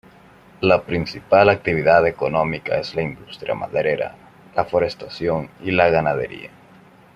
[0.61, 4.15] La principal actividad económica es la industria maderera,
[4.55, 6.49] la forestación y la ganadería.